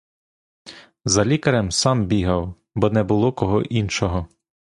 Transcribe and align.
За 1.05 1.25
лікарем 1.25 1.71
сам 1.71 2.05
бігав, 2.05 2.53
бо 2.75 2.89
не 2.89 3.03
було 3.03 3.33
кого 3.33 3.61
іншого. 3.61 4.27